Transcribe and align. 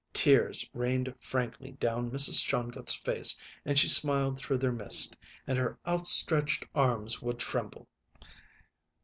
Tears 0.13 0.67
rained 0.73 1.13
frankly 1.19 1.73
down 1.73 2.09
Mrs. 2.09 2.43
Shongut's 2.43 2.95
face 2.95 3.37
and 3.63 3.77
she 3.77 3.87
smiled 3.87 4.39
through 4.39 4.57
their 4.57 4.71
mist, 4.71 5.15
and 5.45 5.59
her 5.59 5.77
outstretched 5.85 6.65
arms 6.73 7.21
would 7.21 7.37
tremble. 7.37 7.87